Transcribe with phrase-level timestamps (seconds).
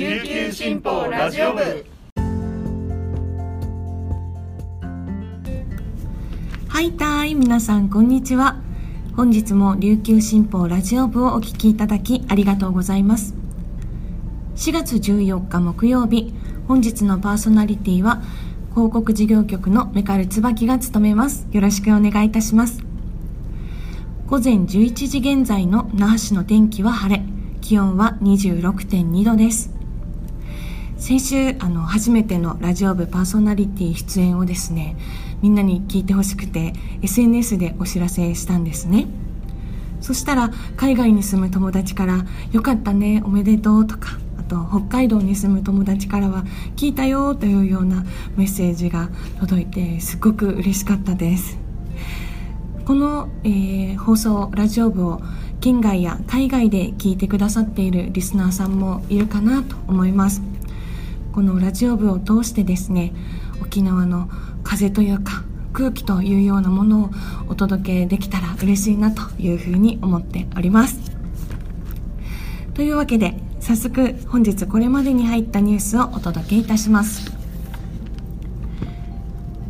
[0.00, 1.60] 琉球新報ラジオ部。
[6.68, 8.56] はいたい皆さんこんにちは。
[9.14, 13.34] 本日も琉球新報ラジオ部をお聞きいただきありがとうございます。
[14.56, 16.32] 4月14日木曜日
[16.66, 18.22] 本日のパーソナリティは
[18.70, 21.46] 広告事業局のメカル椿が務めます。
[21.52, 22.82] よろしくお願いいたします。
[24.28, 27.22] 午前11時現在の那覇市の天気は晴れ
[27.60, 29.78] 気温は26.2度です。
[31.00, 34.96] 先週あの初めてのラジオ部パーソナリティ出演をですね
[35.40, 39.06] みんなに聞いてほしくて SNS でお知らせしたんですね。
[40.02, 46.44] そしたら海外に住む友達から「よかったねおめでとう」とかあと北海道に住む友達からは
[46.76, 48.04] 「聞いたよ」というような
[48.36, 49.08] メッセージが
[49.40, 51.58] 届いてすごく嬉しかったです。
[52.84, 55.22] この、えー、放送ラジオ部を
[55.60, 60.42] 県外や海外で聞いてくださっているリスナーさんもいるかなと思います。
[61.32, 63.12] このラジオ部を通してですね
[63.62, 64.28] 沖縄の
[64.64, 67.10] 風というか空気というようなものを
[67.48, 70.98] お届けできたら嬉しいなというふうに思っております。
[72.74, 77.30] というわけで早速本日これまでに入ったニュースをお届けいたします。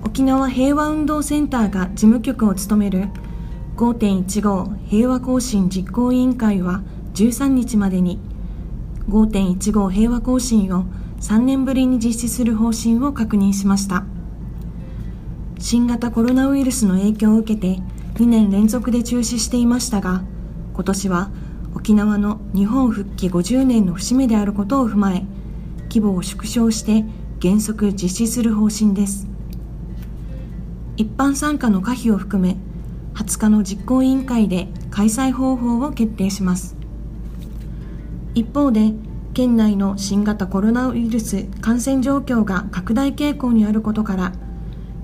[0.04, 3.08] 沖縄平和運動センターが事務局を務める
[3.76, 6.82] 5.15平和行進実行委員会は
[7.14, 8.18] 13日までに
[9.08, 10.84] 5.15平和行進を
[11.20, 14.04] 3年ぶりに実施する方針を確認しました。
[15.58, 17.82] 新型コロナウイルスの影響を受けて
[18.14, 20.22] 2年連続で中止していましたが
[20.72, 21.30] 今年は
[21.74, 25.24] 沖縄の日本復帰50年の節目であることを踏まえ
[25.90, 27.04] 規模を縮小して
[27.42, 29.28] 原則実施する方針です。
[30.96, 32.56] 一般参加の可否を含め
[33.14, 36.76] 20日の実行委員会で開催方法を決定します。
[38.34, 38.94] 一方で
[39.32, 44.32] 県内の新型コロナウイルス感染状況が拡大傾向にあることから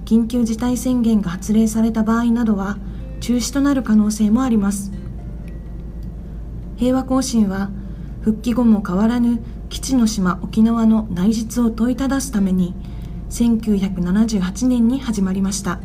[0.05, 2.79] 緊急事態宣言が発令された場合などは
[3.21, 4.93] 中止となる可能性もあります。
[6.77, 7.71] 平和行進は
[8.21, 12.75] 復帰後も変わらぬ基地の島沖縄の内実を問いただすために
[13.31, 15.81] 1978年に始まりました。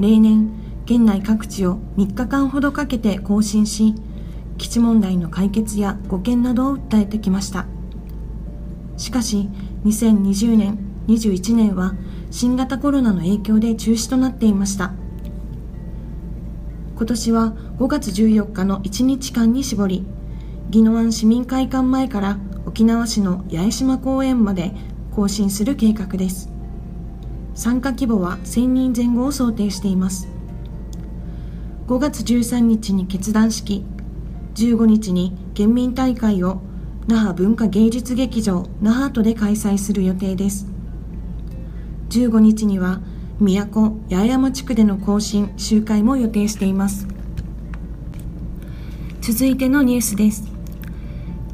[0.00, 0.50] 例年
[0.84, 3.94] 県内各地を3日間ほどかけて更新し
[4.58, 7.66] 基地問題の解決や護憲などを訴えてきました。
[8.96, 9.48] しかし
[9.84, 11.94] 2020年21年は
[12.30, 14.92] 新型コロナの影響で中止となっていました。
[16.96, 20.04] 今年は5月14日の1日間に絞り
[20.70, 24.72] 宜野湾市民会館前から沖縄市の八重島公園まで
[25.12, 26.50] 更新する計画です。
[27.54, 30.28] 参加規模は1000人前後を想定しています。
[31.86, 33.84] 5月13日に決断式
[34.58, 36.60] 15日に県民大会を
[37.06, 40.66] 那覇文化芸術劇場那覇都で開催する予定です。
[42.10, 43.00] 15日には
[43.38, 47.06] 宮古八重山地区での行進集会も予定しています。
[49.20, 50.50] 続いてのニュースです。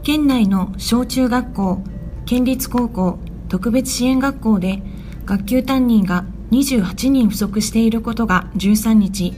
[0.03, 1.83] 県内の小中学校
[2.25, 3.19] 県立高校
[3.51, 4.83] 特別支援学校で
[5.27, 9.35] 学級担任が28人不足していることが13日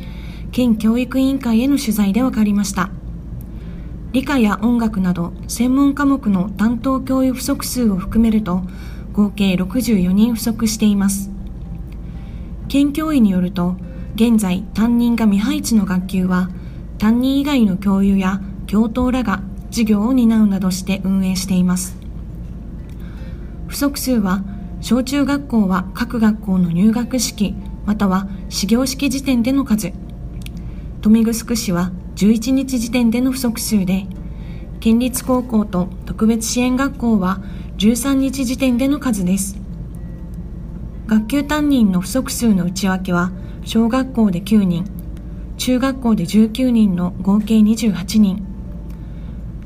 [0.53, 2.91] 県教育委員会への取材で分かりました。
[4.17, 8.63] 理科や音楽など専門科目の担当教諭不足数を含めると
[9.13, 11.31] 合計64人不足しています。
[12.67, 13.77] 県教委によると
[14.15, 16.49] 現在担任が未配置の学級は
[16.97, 21.99] 担任以外の教諭や教頭らが授業を担うなどして運営しています。
[23.67, 24.43] 不足数は
[24.81, 29.89] 小中学校は各学校の入学式または始業式時点での数。
[31.05, 34.07] 豊見城市は11日時点での不足数で
[34.81, 37.43] 県立高校と特別支援学校は
[37.77, 39.59] 13日時点での数です。
[41.07, 43.33] 学級担任の不足数の内訳は
[43.65, 44.87] 小学校で9人
[45.59, 48.47] 中学校で19人の合計28人。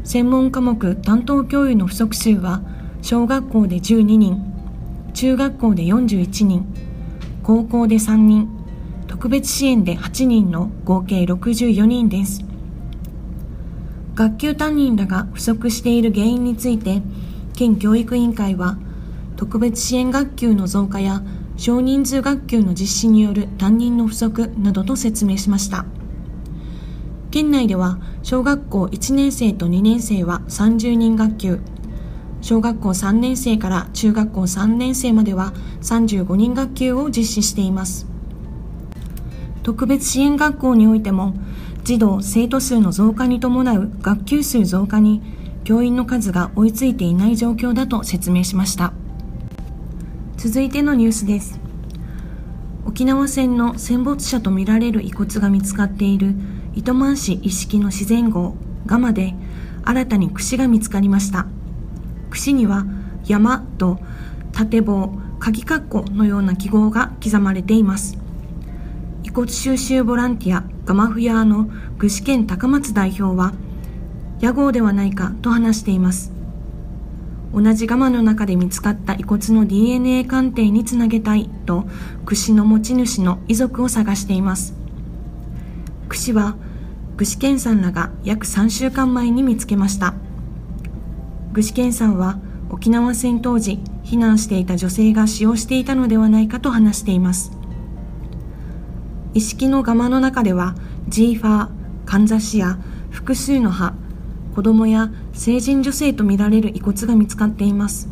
[0.02, 2.62] 専門科目担当教諭の不足数は
[3.00, 4.42] 小学校で12人
[5.14, 6.66] 中学校で41人
[7.44, 8.48] 高校で3人
[9.06, 12.49] 特別支援で8人の合計64人です。
[14.14, 17.02] 学級担任らが不足している原因について
[17.54, 18.76] 県教育委員会は
[19.36, 21.22] 特別支援学級の増加や
[21.56, 25.84] 少人数学級の実施による担任の不足などと説明しました。
[27.30, 31.60] 県内では小学校1年生と2年生は30人学級。
[32.40, 35.52] 小学校3年生から中学校3年生までは
[35.82, 38.06] 35人学級を実施しています。
[39.62, 41.34] 特別支援学校においても
[41.84, 45.22] 児童生徒数の増加に伴う学級数増加に
[45.64, 48.92] 教員の数が追いついていない状況だと説明しました。
[50.36, 51.60] 続いてのニュースです。
[52.86, 56.34] 沖縄戦の戦没者とみられる遺骨が見つかっている
[56.74, 58.56] 糸満市一式の自然号
[58.86, 59.34] ガマで
[59.84, 61.46] 新たに櫛が見つかりました。
[62.30, 62.86] 櫛には
[63.26, 63.98] 山と
[64.52, 68.18] 縦棒鍵括弧のような記号が刻まれています。
[69.24, 71.68] 遺骨収集ボランティアガマフヤーの
[71.98, 73.52] 具志堅高松代表は
[74.40, 76.32] 屋号ではないかと話しています。
[77.52, 81.84] 同じガマの中で見つかった遺骨の DNA 鑑定につなげたいと
[82.24, 84.74] 櫛の持ち主の遺族を探しています。
[86.08, 86.56] 櫛は
[87.16, 90.14] 具志堅さんらが約3週間前に見つけました。
[91.52, 92.38] 具志堅さんは
[92.70, 97.59] 沖縄戦当時避難していた女性が使用していたのではないかと話しています。
[99.32, 100.74] 意識のガマの中では
[101.08, 101.70] ジーファー、
[102.04, 102.78] かんざしや
[103.10, 103.94] 複数の歯
[104.54, 108.08] 子供や成人女性とみられる遺骨が見つかっています。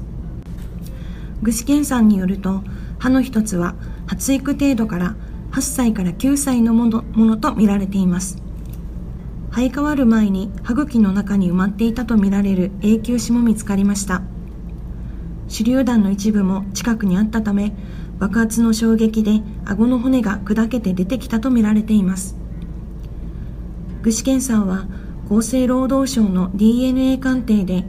[1.43, 2.62] 具志堅さんによると
[2.99, 3.75] 歯の一つは
[4.06, 5.17] 発育程度から
[5.53, 8.41] 8歳から9歳のものものとみられています。
[9.50, 14.23] 生え変わる前に歯茎の中に埋まっていたとみられる永久歯も見つかりました。
[15.49, 17.73] 手榴弾の一部も近くにあったため
[18.19, 22.37] 爆発の衝撃で顎の骨が砕けて出てきたとみられています。
[24.03, 24.87] 具志堅さんは
[25.31, 27.85] 厚生労働省の DNA 鑑定で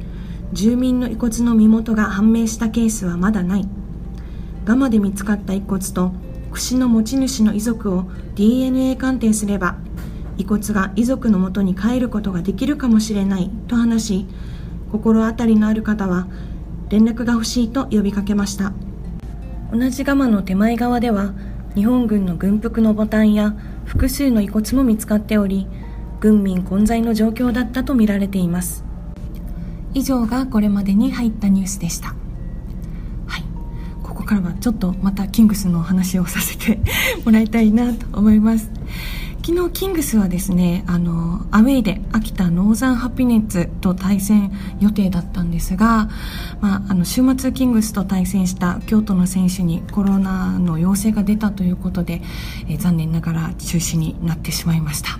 [0.54, 3.68] 住民の遺骨の身元が判明したケースはまだない。
[4.66, 6.12] ガマで見つかった遺骨と
[6.52, 8.06] 櫛の持ち主の遺族を
[8.36, 9.78] DNA 鑑定すれば
[10.38, 14.26] 遺骨が遺族のもとに帰ることができるかもしれないと話し
[14.92, 16.28] 心当たりのある方は
[16.90, 18.74] 連絡が欲しいと呼びかけました。
[19.72, 21.34] 同じガマの手前側では
[21.76, 23.56] 日本軍の軍服のボタンや
[23.86, 25.68] 複数の遺骨も見つかっており
[26.20, 28.84] 軍民混在の状況だったとみられています。
[29.94, 32.10] 以上がこれまでに入ったニュースでした。
[33.26, 33.44] はい。
[34.04, 36.80] ここからはちょっとまたキングスのお話をさせて
[37.26, 38.70] もらいたいなと思います。
[39.50, 46.08] 昨日キングスはですねあのアウェイで秋田ノーザンハピネッツと対戦予定だったんですが、
[46.62, 52.22] まあ、あの週末キングスと対戦した京都の選手にコロナの陽性が出たということで、
[52.70, 55.20] え残念ながら中止になってしまいました。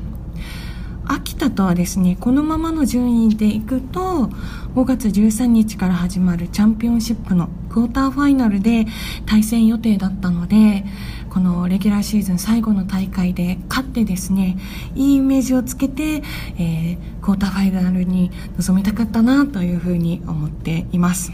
[1.06, 4.30] 秋田とはですねこのままの順位でいくと
[4.76, 8.86] 5月13日から始まるチャンピオンシップのクォーターファイナルで
[9.26, 10.84] 対戦予定だったので
[11.30, 14.58] このレギュラーシーズン最後の大会で勝ってですね
[14.96, 16.24] いいイメージをつけて、
[16.58, 21.32] えー、クォーターファイナルに臨みたかったなというふうに思っています。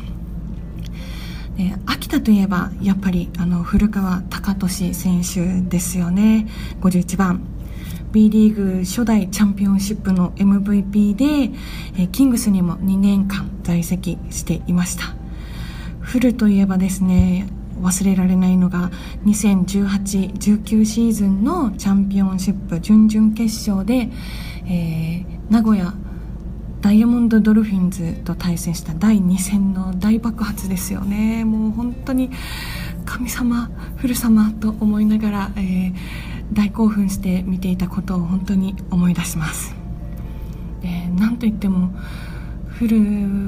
[1.57, 6.47] で秋田といえばやっぱりあの古川貴俊選手ですよね。
[6.81, 7.41] 51番。
[8.11, 11.51] B リーグ初代チャンピオンシップの MVP で、
[11.97, 15.15] えキングスにも2年間在籍していました。
[16.05, 17.47] フルといえばですね
[17.81, 18.91] 忘れられないのが
[19.25, 24.09] 2018-19シーズンのチャンピオンシップ準々決勝で、
[24.67, 25.93] えー、名古屋
[26.81, 31.43] ダイヤモンドドルフィンズと対戦した第2戦の大爆発ですよね。
[31.43, 32.29] もう本当に
[33.05, 35.93] 神様古様と思いながら、えー、
[36.53, 39.75] 大興奮して見ていたことを本当に思い出します。
[40.81, 41.89] でなんといっても
[42.75, 42.97] フル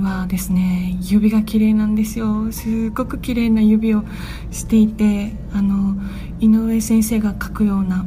[0.05, 2.49] はですね指が綺麗なんですよ。
[2.53, 4.03] すごく綺麗な指を
[4.51, 5.97] していてあの
[6.39, 8.05] 井上先生が描くような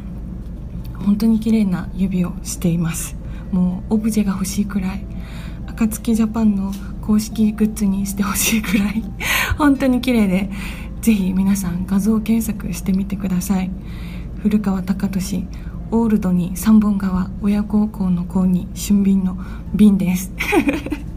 [1.05, 3.17] 本当に綺麗な指をしています。
[3.53, 5.05] もうオブジェが欲しいくらい。
[5.67, 9.05] 暁ジャパンの公式グッズにしてほしいくらい。
[9.59, 10.49] 本当に綺麗で
[11.03, 13.71] ぜひ皆さん画像検索してみてください。
[14.39, 15.47] 古川貴俊
[15.91, 19.37] オールドに3本川親孝行の校に俊敏の
[19.75, 20.33] 瓶です。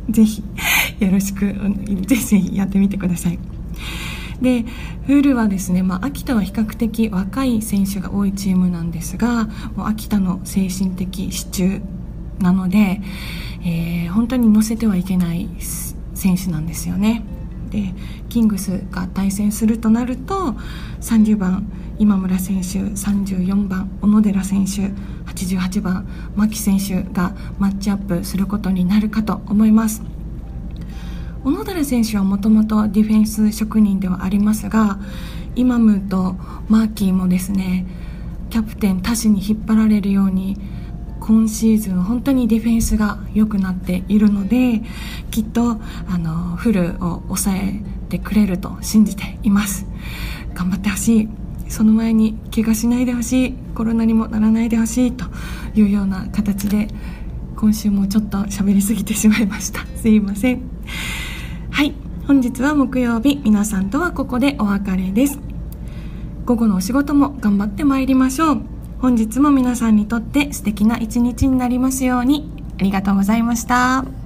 [0.10, 0.44] ぜひ
[1.00, 1.46] よろしく
[2.08, 3.40] ぜひぜひやってみてください。
[4.42, 4.66] で
[5.06, 9.46] フールはですね、まあ、秋田は比較的若い選手が多いチームなんですが
[9.76, 11.80] もう秋田の精神的支柱
[12.40, 13.02] なので、
[13.64, 15.48] えー、本当に乗せてはいけない
[16.14, 17.24] 選手なんですよね。
[17.74, 17.92] で
[18.30, 20.56] キングスが対戦するとなると
[21.02, 24.92] 30番今村選手34番小野寺選手
[25.32, 30.04] 88番牧選手がマッチアップすることになるかと思います。
[31.44, 34.98] 小野寺選手はもともとディフェンス職人ではありますが
[35.56, 36.36] イマムと
[36.70, 37.86] マーキーもですね
[38.50, 40.58] キャプテンタシに引っ張られるように
[41.24, 44.82] 今シーズン本当にディフェンスが良くなっているので
[45.32, 49.86] きっとあのフルを抑えてくれると信じています。
[50.54, 51.30] 頑張ってほしい。
[51.70, 53.54] その前に怪我しないでほしい。
[53.74, 55.12] コロナにもならないでほしい。
[55.14, 55.26] と
[55.76, 56.90] いうような形で
[57.56, 59.80] 今週もちょっと喋りすぎてしまいました。
[59.96, 60.62] すいません。
[61.72, 61.94] はい。
[62.28, 65.40] 本日は木曜日皆さんとはここでお別れです。
[66.46, 68.73] 午後のお仕事も頑張ってまいりましょう。
[69.04, 74.23] 本日も皆さんにとって素敵な一日になりますようにありがとうございました。